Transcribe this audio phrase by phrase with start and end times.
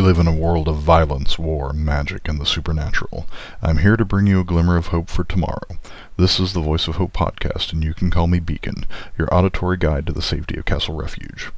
[0.00, 3.26] We live in a world of violence, war, magic, and the supernatural.
[3.60, 5.76] I'm here to bring you a glimmer of hope for tomorrow.
[6.16, 8.86] This is the Voice of Hope podcast, and you can call me Beacon,
[9.18, 11.50] your auditory guide to the safety of Castle Refuge.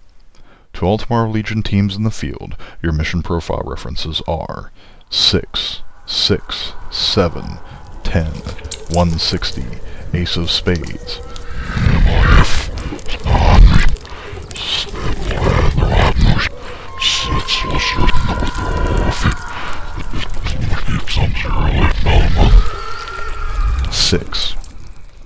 [0.73, 4.73] To all Tomorrow Legion teams in the field, your mission profile references are
[5.09, 7.45] 6, 6, 7,
[8.03, 9.65] 10, 160,
[10.15, 11.21] Ace of Spades.
[23.91, 24.55] Six.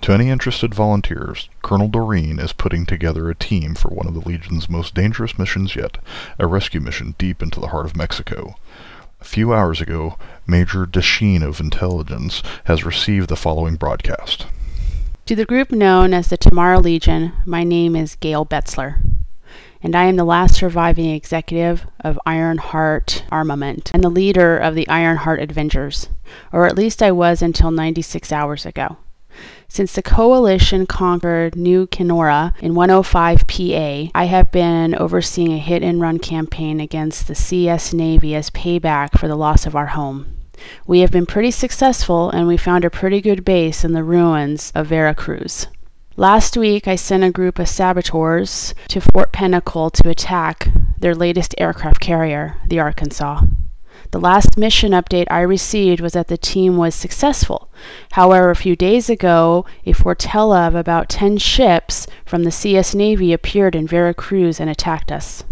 [0.02, 4.20] To any interested volunteers, Colonel Doreen is putting together a team for one of the
[4.20, 5.98] Legion's most dangerous missions yet,
[6.38, 8.54] a rescue mission deep into the heart of Mexico.
[9.20, 10.16] A few hours ago,
[10.46, 14.46] Major Desheen of Intelligence has received the following broadcast.
[15.26, 19.00] To the group known as the Tomorrow Legion, my name is Gail Betzler,
[19.86, 24.88] and I am the last surviving executive of Ironheart Armament and the leader of the
[24.88, 26.08] Ironheart Avengers,
[26.52, 28.96] or at least I was until 96 hours ago.
[29.68, 35.84] Since the coalition conquered New Kenora in 105 PA, I have been overseeing a hit
[35.84, 40.26] and run campaign against the CS Navy as payback for the loss of our home.
[40.88, 44.72] We have been pretty successful and we found a pretty good base in the ruins
[44.74, 45.68] of Veracruz.
[46.18, 51.54] Last week, I sent a group of saboteurs to Fort Pinnacle to attack their latest
[51.58, 53.42] aircraft carrier, the Arkansas.
[54.12, 57.70] The last mission update I received was that the team was successful.
[58.12, 63.34] However, a few days ago, a flotilla of about 10 ships from the CS Navy
[63.34, 65.44] appeared in Veracruz and attacked us.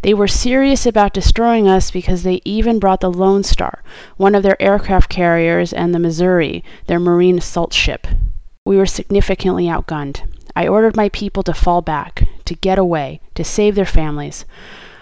[0.00, 3.82] They were serious about destroying us because they even brought the Lone Star,
[4.16, 8.06] one of their aircraft carriers, and the Missouri, their marine assault ship.
[8.64, 10.22] We were significantly outgunned.
[10.54, 14.44] I ordered my people to fall back, to get away, to save their families.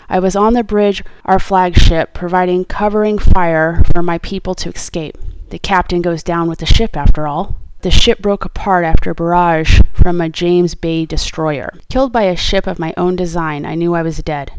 [0.09, 5.19] I was on the bridge, our flagship, providing covering fire for my people to escape.
[5.51, 7.57] The captain goes down with the ship, after all.
[7.83, 11.75] The ship broke apart after a barrage from a James Bay destroyer.
[11.91, 14.53] Killed by a ship of my own design, I knew I was dead.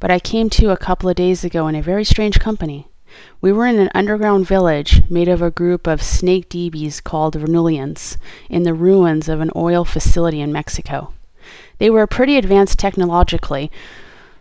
[0.00, 2.87] But I came to a couple of days ago in a very strange company.
[3.40, 8.16] We were in an underground village made of a group of snake DBs called Vernulians
[8.48, 11.12] in the ruins of an oil facility in Mexico.
[11.78, 13.70] They were pretty advanced technologically,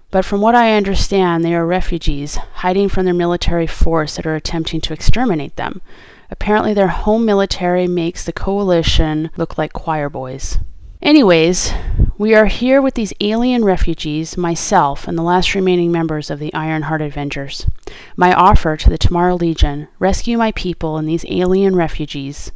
[0.10, 4.36] but from what I understand, they are refugees hiding from their military force that are
[4.36, 5.82] attempting to exterminate them.
[6.30, 10.58] Apparently, their home military makes the coalition look like choir boys.
[11.02, 11.72] Anyways,
[12.20, 16.52] we are here with these alien refugees, myself, and the last remaining members of the
[16.54, 17.68] Ironheart Avengers.
[18.16, 22.52] My offer to the Tomorrow Legion rescue my people and these alien refugees.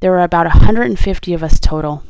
[0.00, 2.02] There are about 150 of us total.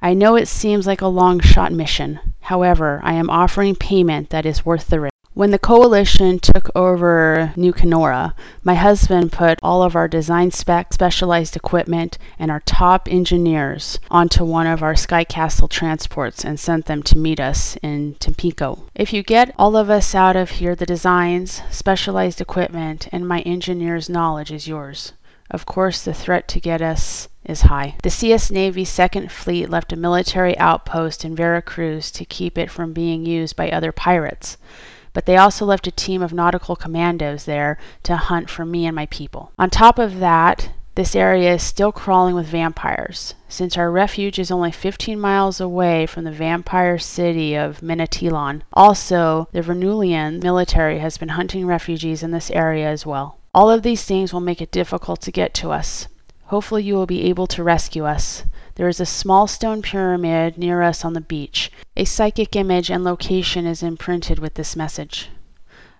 [0.00, 2.18] I know it seems like a long shot mission.
[2.40, 5.09] However, I am offering payment that is worth the risk.
[5.40, 10.92] When the coalition took over New Kenora, my husband put all of our design spec,
[10.92, 16.84] specialized equipment, and our top engineers onto one of our Sky Castle transports and sent
[16.84, 18.82] them to meet us in Tampico.
[18.94, 23.40] If you get all of us out of here, the designs, specialized equipment, and my
[23.40, 25.14] engineer's knowledge is yours.
[25.50, 27.94] Of course, the threat to get us is high.
[28.02, 32.92] The CS Navy's Second Fleet left a military outpost in Veracruz to keep it from
[32.92, 34.58] being used by other pirates
[35.12, 38.94] but they also left a team of nautical commandos there to hunt for me and
[38.94, 39.52] my people.
[39.58, 44.50] On top of that, this area is still crawling with vampires, since our refuge is
[44.50, 48.62] only 15 miles away from the vampire city of Minatitlan.
[48.72, 53.38] Also, the Vernulian military has been hunting refugees in this area as well.
[53.54, 56.06] All of these things will make it difficult to get to us.
[56.46, 58.42] Hopefully, you will be able to rescue us.
[58.74, 61.70] There is a small stone pyramid near us on the beach.
[62.00, 65.28] A psychic image and location is imprinted with this message.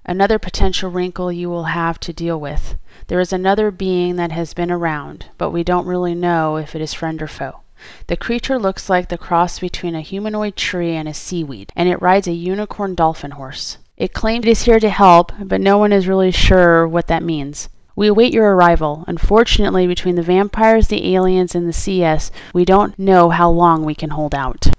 [0.02, 2.76] Another potential wrinkle you will have to deal with.
[3.08, 6.80] There is another being that has been around, but we don't really know if it
[6.80, 7.60] is friend or foe.
[8.06, 12.00] The creature looks like the cross between a humanoid tree and a seaweed, and it
[12.00, 13.76] rides a unicorn dolphin horse.
[13.98, 17.22] It claims it is here to help, but no one is really sure what that
[17.22, 17.68] means.
[17.94, 19.04] We await your arrival.
[19.06, 23.94] Unfortunately, between the vampires, the aliens, and the CS, we don't know how long we
[23.94, 24.70] can hold out.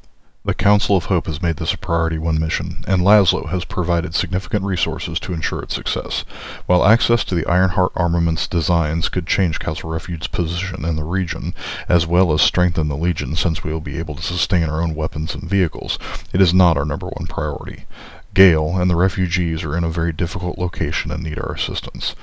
[0.44, 4.16] The Council of Hope has made this a priority one mission, and Lazlo has provided
[4.16, 6.26] significant resources to ensure its success.
[6.66, 11.54] While access to the Ironheart armaments designs could change Castle Refuge's position in the region,
[11.88, 14.96] as well as strengthen the Legion since we will be able to sustain our own
[14.96, 16.00] weapons and vehicles,
[16.34, 17.86] it is not our number one priority.
[18.34, 22.16] Gail and the refugees are in a very difficult location and need our assistance.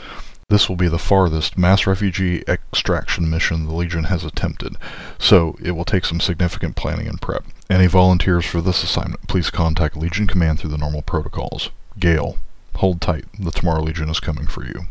[0.49, 4.77] This will be the farthest mass refugee extraction mission the Legion has attempted,
[5.19, 7.45] so it will take some significant planning and prep.
[7.69, 11.69] Any volunteers for this assignment, please contact Legion Command through the normal protocols.
[11.99, 12.39] Gail,
[12.79, 14.87] Hold tight, the Tomorrow Legion is coming for you.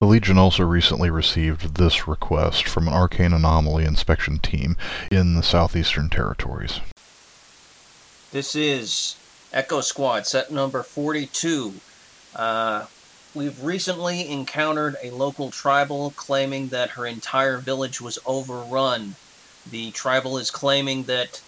[0.00, 4.76] The Legion also recently received this request from an arcane anomaly inspection team
[5.10, 6.78] in the southeastern territories.
[8.30, 9.16] This is
[9.52, 11.74] Echo Squad, set number 42.
[12.36, 12.86] Uh,
[13.34, 19.16] we've recently encountered a local tribal claiming that her entire village was overrun.
[19.70, 21.42] The tribal is claiming that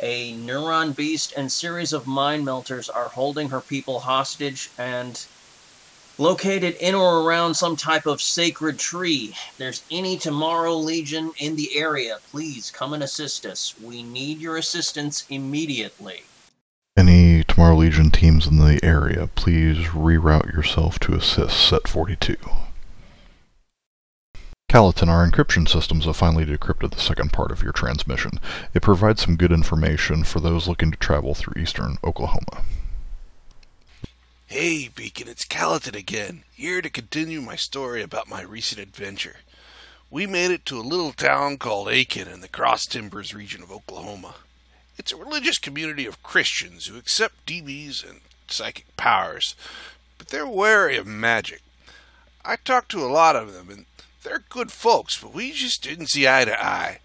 [0.00, 5.24] a neuron beast and series of mind melters are holding her people hostage and
[6.18, 9.30] located in or around some type of sacred tree.
[9.32, 13.74] If there's any Tomorrow Legion in the area, please come and assist us.
[13.82, 16.22] We need your assistance immediately.
[17.62, 22.34] Tomorrow Legion teams in the area, please reroute yourself to assist Set 42.
[24.68, 28.40] Calatin, our encryption systems have finally decrypted the second part of your transmission.
[28.74, 32.64] It provides some good information for those looking to travel through eastern Oklahoma.
[34.46, 39.36] Hey, Beacon, it's Calatin again, here to continue my story about my recent adventure.
[40.10, 43.70] We made it to a little town called Aiken in the Cross Timbers region of
[43.70, 44.34] Oklahoma.
[44.98, 49.54] It's a religious community of Christians who accept DBs and psychic powers,
[50.18, 51.62] but they're wary of magic.
[52.44, 53.86] I talked to a lot of them, and
[54.22, 56.98] they're good folks, but we just didn't see eye to eye.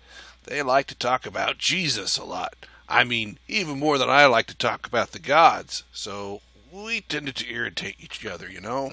[0.43, 2.55] They like to talk about Jesus a lot.
[2.89, 6.41] I mean, even more than I like to talk about the gods, so
[6.71, 8.91] we tended to irritate each other, you know.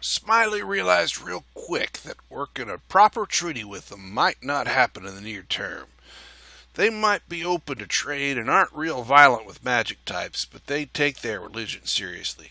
[0.00, 5.14] Smiley realized real quick that working a proper treaty with them might not happen in
[5.14, 5.86] the near term.
[6.76, 10.84] They might be open to trade and aren't real violent with magic types, but they
[10.84, 12.50] take their religion seriously.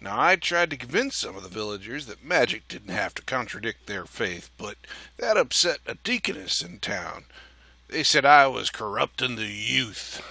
[0.00, 3.86] Now, I tried to convince some of the villagers that magic didn't have to contradict
[3.86, 4.76] their faith, but
[5.18, 7.24] that upset a deaconess in town.
[7.88, 10.22] They said I was corrupting the youth.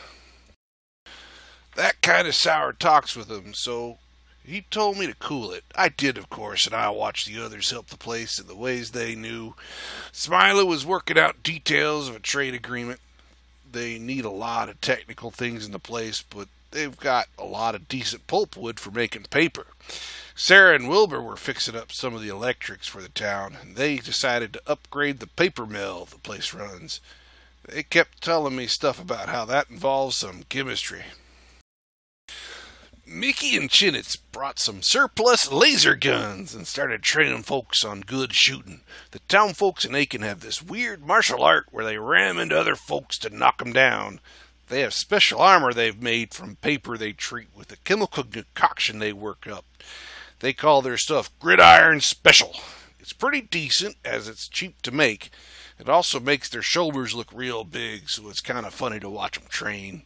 [1.75, 3.99] That kind of sour talks with him, so
[4.43, 5.63] he told me to cool it.
[5.75, 8.91] I did, of course, and I watched the others help the place in the ways
[8.91, 9.53] they knew.
[10.11, 12.99] Smiley was working out details of a trade agreement.
[13.71, 17.75] They need a lot of technical things in the place, but they've got a lot
[17.75, 19.67] of decent pulpwood for making paper.
[20.35, 23.97] Sarah and Wilbur were fixing up some of the electrics for the town, and they
[23.97, 27.01] decided to upgrade the paper mill the place runs.
[27.67, 31.05] They kept telling me stuff about how that involves some chemistry.
[33.09, 38.81] Mickey and Chinnitz brought some surplus laser guns and started training folks on good shooting.
[39.11, 42.75] The town folks in Aiken have this weird martial art where they ram into other
[42.75, 44.19] folks to knock 'em down.
[44.67, 49.13] They have special armor they've made from paper they treat with a chemical concoction they
[49.13, 49.65] work up.
[50.39, 52.59] They call their stuff Gridiron Special.
[52.99, 55.31] It's pretty decent as it's cheap to make.
[55.79, 59.39] It also makes their shoulders look real big, so it's kind of funny to watch
[59.39, 60.03] them train.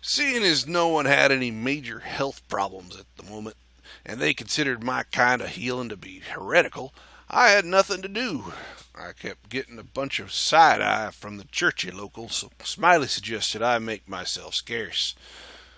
[0.00, 3.56] Seeing as no one had any major health problems at the moment,
[4.04, 6.92] and they considered my kind of healing to be heretical,
[7.28, 8.52] I had nothing to do.
[8.94, 13.62] I kept getting a bunch of side eye from the churchy locals, so Smiley suggested
[13.62, 15.14] I make myself scarce.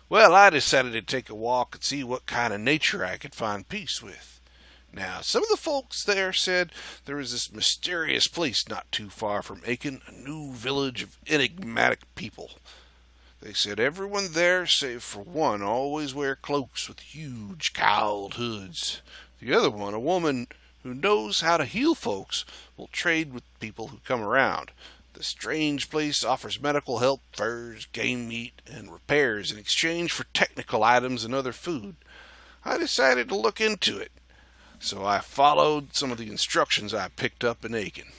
[0.08, 3.34] Well, I decided to take a walk and see what kind of nature I could
[3.34, 4.40] find peace with.
[4.94, 6.72] Now, some of the folks there said
[7.06, 12.14] there was this mysterious place not too far from Aiken, a new village of enigmatic
[12.14, 12.52] people.
[13.42, 19.02] They said everyone there, save for one, always wear cloaks with huge cowled hoods.
[19.40, 20.46] The other one, a woman
[20.84, 22.44] who knows how to heal folks,
[22.76, 24.70] will trade with people who come around.
[25.14, 30.84] The strange place offers medical help, furs, game meat, and repairs in exchange for technical
[30.84, 31.96] items and other food.
[32.64, 34.12] I decided to look into it,
[34.78, 38.12] so I followed some of the instructions I picked up in Aiken.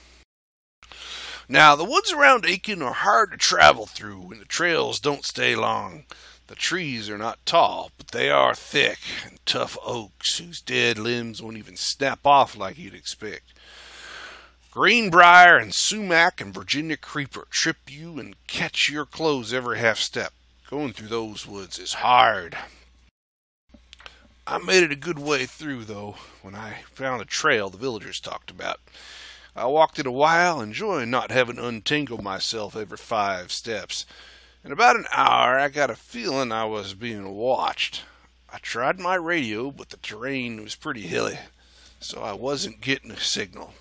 [1.47, 5.55] Now, the woods around Aiken are hard to travel through, and the trails don't stay
[5.55, 6.05] long.
[6.47, 11.41] The trees are not tall, but they are thick and tough oaks whose dead limbs
[11.41, 13.53] won't even snap off like you'd expect.
[14.71, 20.33] Greenbrier and sumac and Virginia creeper trip you and catch your clothes every half step.
[20.69, 22.57] Going through those woods is hard.
[24.45, 28.19] I made it a good way through, though, when I found a trail the villagers
[28.19, 28.79] talked about.
[29.55, 34.07] I walked it a while, enjoying not having to untangle myself every five steps.
[34.63, 38.01] In about an hour, I got a feeling I was being watched.
[38.49, 41.37] I tried my radio, but the terrain was pretty hilly,
[41.99, 43.75] so I wasn't getting a signal.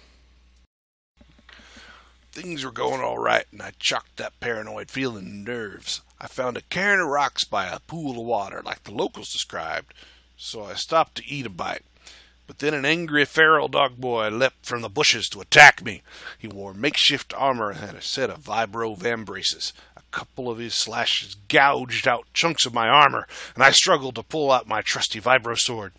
[2.33, 6.03] Things were going all right, and I chucked that paranoid feeling in nerves.
[6.21, 9.95] I found a cairn of rocks by a pool of water, like the locals described,
[10.37, 11.85] so I stopped to eat a bite.
[12.47, 16.03] But then an angry feral dog boy leapt from the bushes to attack me.
[16.39, 20.75] He wore makeshift armor and had a set of vibro vambraces, a couple of his
[20.75, 25.21] slashes gouged out chunks of my armor, and I struggled to pull out my trusty
[25.21, 25.93] vibro sword.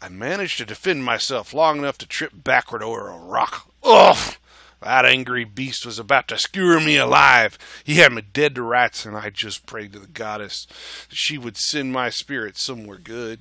[0.00, 3.70] I managed to defend myself long enough to trip backward over a rock.
[3.82, 4.36] Ugh!
[4.80, 7.58] That angry beast was about to skewer me alive.
[7.84, 10.66] He had me dead to rights, and I just prayed to the goddess
[11.10, 13.40] that she would send my spirit somewhere good.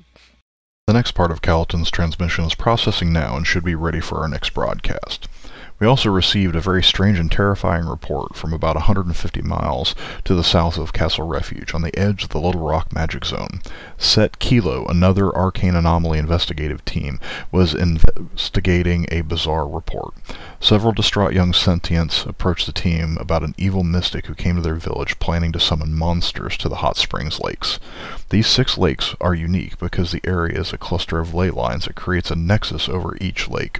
[0.89, 4.27] The next part of Calton's transmission is processing now and should be ready for our
[4.27, 5.29] next broadcast.
[5.79, 9.95] We also received a very strange and terrifying report from about 150 miles
[10.25, 13.61] to the south of Castle Refuge on the edge of the Little Rock Magic Zone.
[13.97, 17.17] Set Kilo, another arcane anomaly investigative team,
[17.49, 20.13] was investigating a bizarre report.
[20.59, 24.75] Several distraught young sentients approached the team about an evil mystic who came to their
[24.75, 27.79] village planning to summon monsters to the Hot Springs Lakes.
[28.31, 31.95] These six lakes are unique because the area is a cluster of ley lines that
[31.95, 33.79] creates a nexus over each lake.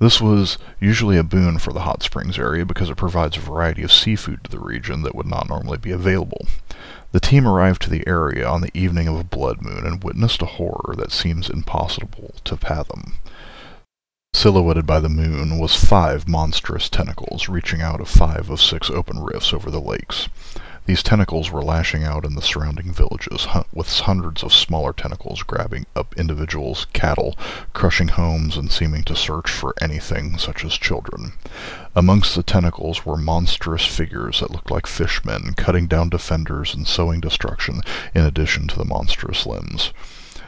[0.00, 3.82] This was usually a boon for the hot springs area because it provides a variety
[3.82, 6.46] of seafood to the region that would not normally be available.
[7.12, 10.40] The team arrived to the area on the evening of a blood moon and witnessed
[10.40, 13.18] a horror that seems impossible to fathom.
[14.32, 19.20] Silhouetted by the moon was five monstrous tentacles reaching out of five of six open
[19.20, 20.30] rifts over the lakes.
[20.86, 25.86] These tentacles were lashing out in the surrounding villages, with hundreds of smaller tentacles grabbing
[25.94, 27.36] up individuals, cattle,
[27.72, 31.32] crushing homes, and seeming to search for anything such as children.
[31.94, 37.20] Amongst the tentacles were monstrous figures that looked like fishmen, cutting down defenders and sowing
[37.20, 37.82] destruction
[38.14, 39.92] in addition to the monstrous limbs.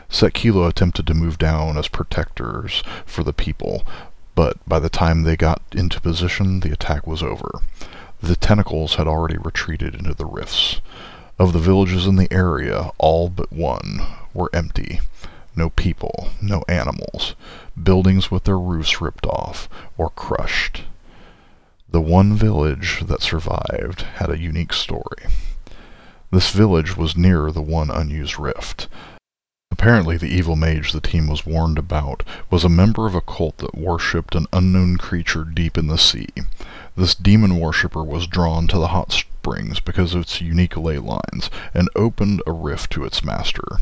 [0.08, 3.82] Set Kilo attempted to move down as protectors for the people,
[4.34, 7.60] but by the time they got into position, the attack was over.
[8.22, 10.80] The tentacles had already retreated into the rifts.
[11.40, 15.00] Of the villages in the area, all but one were empty.
[15.56, 17.34] No people, no animals,
[17.82, 20.84] buildings with their roofs ripped off or crushed.
[21.90, 25.26] The one village that survived had a unique story.
[26.30, 28.86] This village was near the one unused rift.
[29.72, 33.58] Apparently the evil mage the team was warned about was a member of a cult
[33.58, 36.28] that worshipped an unknown creature deep in the sea.
[36.94, 41.50] This demon worshipper was drawn to the hot springs because of its unique ley lines
[41.72, 43.78] and opened a rift to its master.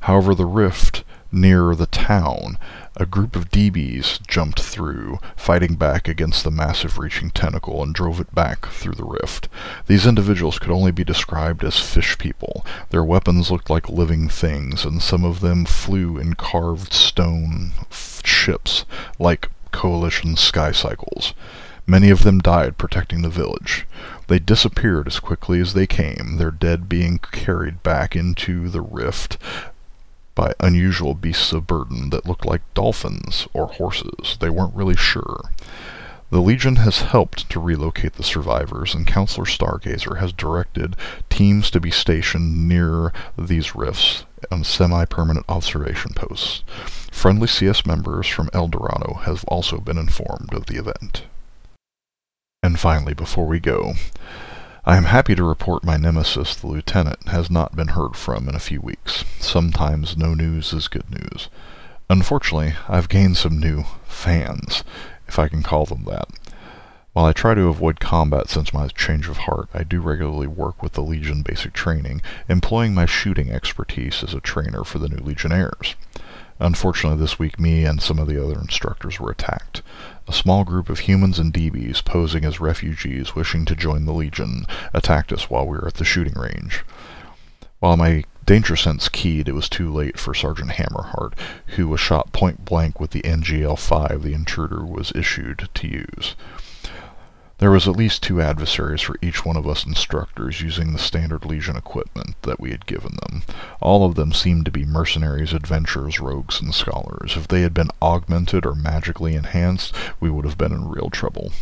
[0.00, 1.02] However, the rift
[1.32, 2.58] near the town,
[2.96, 8.20] a group of DBs jumped through, fighting back against the massive reaching tentacle and drove
[8.20, 9.48] it back through the rift.
[9.86, 12.66] These individuals could only be described as fish people.
[12.90, 18.84] Their weapons looked like living things, and some of them flew in carved stone ships
[19.18, 21.32] like Coalition sky cycles.
[21.86, 23.86] Many of them died protecting the village.
[24.28, 29.38] They disappeared as quickly as they came, their dead being carried back into the rift
[30.34, 34.36] by unusual beasts of burden that looked like dolphins or horses.
[34.40, 35.50] They weren't really sure.
[36.30, 40.94] The Legion has helped to relocate the survivors, and Counselor Stargazer has directed
[41.28, 46.62] teams to be stationed near these rifts on semi-permanent observation posts.
[47.10, 51.24] Friendly CS members from El Dorado have also been informed of the event.
[52.70, 53.94] And finally, before we go,
[54.84, 58.54] I am happy to report my nemesis, the lieutenant, has not been heard from in
[58.54, 59.24] a few weeks.
[59.40, 61.48] Sometimes no news is good news.
[62.08, 64.84] Unfortunately, I've gained some new fans,
[65.26, 66.28] if I can call them that.
[67.12, 70.80] While I try to avoid combat since my change of heart, I do regularly work
[70.80, 75.24] with the Legion basic training, employing my shooting expertise as a trainer for the new
[75.24, 75.96] Legionnaires.
[76.60, 79.80] Unfortunately, this week me and some of the other instructors were attacked.
[80.28, 84.66] A small group of humans and DBs posing as refugees wishing to join the Legion
[84.92, 86.84] attacked us while we were at the shooting range.
[87.78, 91.32] While my danger sense keyed, it was too late for Sergeant Hammerheart,
[91.76, 96.36] who was shot point blank with the NGL-5 the intruder was issued to use.
[97.60, 101.44] There was at least two adversaries for each one of us instructors using the standard
[101.44, 103.42] Legion equipment that we had given them.
[103.82, 107.36] All of them seemed to be mercenaries, adventurers, rogues, and scholars.
[107.36, 111.52] If they had been augmented or magically enhanced, we would have been in real trouble.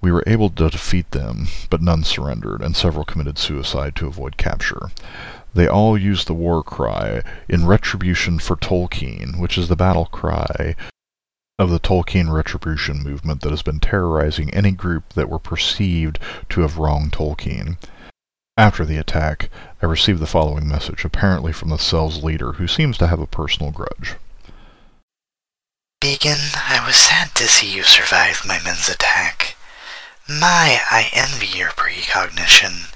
[0.00, 4.36] We were able to defeat them, but none surrendered, and several committed suicide to avoid
[4.36, 4.90] capture.
[5.54, 10.74] They all used the war cry in retribution for Tolkeen, which is the battle cry
[11.60, 16.62] of the Tolkeen retribution movement that has been terrorizing any group that were perceived to
[16.62, 17.76] have wronged Tolkeen.
[18.56, 19.50] After the attack,
[19.82, 23.26] I received the following message, apparently from the cell's leader, who seems to have a
[23.26, 24.14] personal grudge.
[26.00, 29.54] Beacon, I was sad to see you survive my men's attack.
[30.26, 32.94] My, I envy your precognition.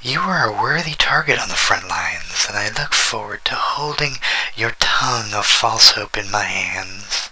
[0.00, 4.18] You are a worthy target on the front lines, and I look forward to holding
[4.54, 7.30] your tongue of false hope in my hands.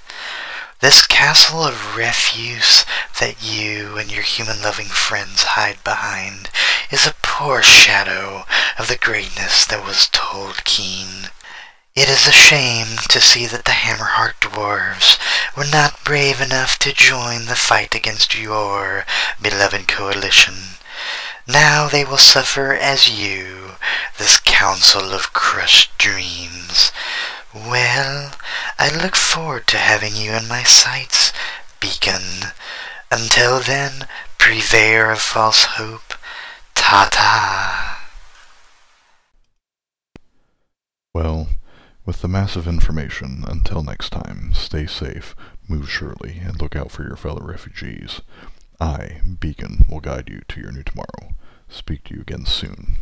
[0.81, 2.85] This castle of refuse
[3.19, 6.51] that you and your human-loving friends hide behind
[6.91, 8.45] is a poor shadow
[8.79, 11.31] of the greatness that was Tolkeen.
[11.95, 15.19] It is a shame to see that the Hammerheart dwarves
[15.57, 19.07] were not brave enough to join the fight against your
[19.41, 20.77] beloved coalition.
[21.49, 23.77] Now they will suffer as you,
[24.19, 26.93] this council of crushed dreams.
[27.65, 28.33] Well,
[28.79, 31.33] I look forward to having you in my sights,
[31.81, 32.53] Beacon.
[33.11, 34.07] Until then,
[34.39, 36.13] purveyor of false hope,
[36.75, 38.09] ta-ta.
[41.15, 41.49] Well,
[42.05, 45.35] with the massive information, until next time, stay safe,
[45.67, 48.21] move surely, and look out for your fellow refugees.
[48.79, 51.35] I, Beacon, will guide you to your new tomorrow.
[51.71, 52.97] Speak to you again soon.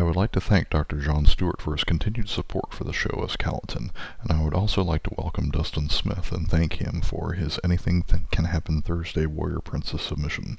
[0.00, 0.98] I would like to thank Dr.
[0.98, 3.92] John Stewart for his continued support for the show as Calton,
[4.22, 8.04] and I would also like to welcome Dustin Smith and thank him for his Anything
[8.08, 10.56] That Can Happen Thursday Warrior Princess submission.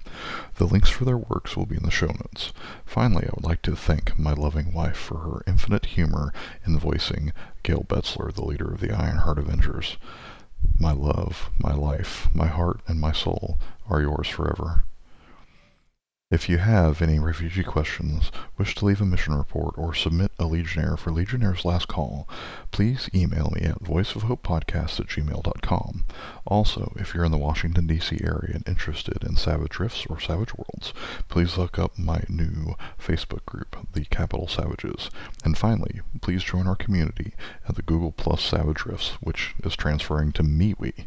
[0.58, 2.54] The links for their works will be in the show notes.
[2.86, 6.32] Finally, I would like to thank my loving wife for her infinite humor
[6.64, 7.34] in voicing
[7.64, 9.98] Gail Betzler, the leader of the Ironheart Avengers.
[10.78, 13.58] My love, my life, my heart, and my soul
[13.90, 14.84] are yours forever.
[16.32, 20.46] If you have any refugee questions, wish to leave a mission report, or submit a
[20.46, 22.26] Legionnaire for Legionnaire's Last Call,
[22.72, 26.06] please email me at voiceofhopepodcast at gmail.com.
[26.48, 28.22] Also, if you're in the Washington, D.C.
[28.24, 30.94] area and interested in Savage Rifts or Savage Worlds,
[31.28, 35.10] please look up my new Facebook group, The Capital Savages.
[35.44, 37.34] And finally, please join our community
[37.68, 41.06] at the Google Plus Savage Rifts, which is transferring to MeWe,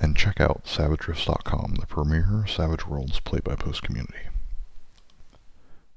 [0.00, 4.33] and check out SavageRifts.com, the premier Savage Worlds play-by-post community.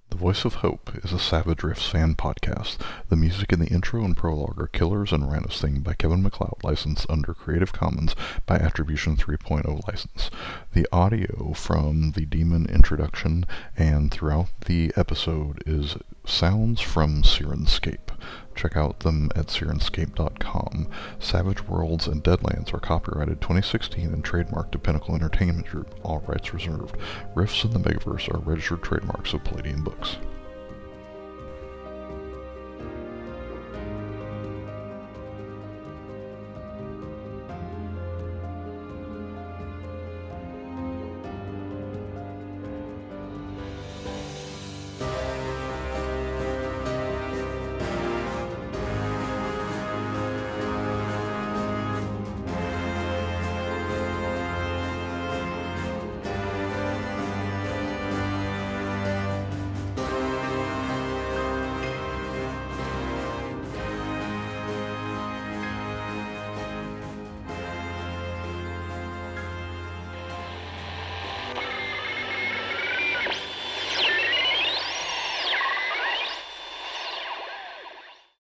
[0.09, 2.77] The Voice of Hope is a Savage Rifts fan podcast.
[3.09, 6.63] The music in the intro and prologue are Killers and Rynos Theme by Kevin MacLeod,
[6.63, 10.31] licensed under Creative Commons by Attribution 3.0 license.
[10.73, 18.16] The audio from the demon introduction and throughout the episode is sounds from Syrinscape.
[18.55, 20.89] Check out them at Syrinscape.com.
[21.19, 26.53] Savage Worlds and Deadlands are copyrighted 2016 and trademarked to Pinnacle Entertainment Group, all rights
[26.53, 26.97] reserved.
[27.35, 30.17] Rifts in the Megaverse are registered trademarks of Palladium Books.